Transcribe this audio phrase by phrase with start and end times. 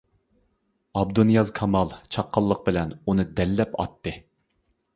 [1.01, 4.19] ئابدۇنىياز كامال چاققانلىق بىلەن ئۇنى دەللەپ ئاتتى.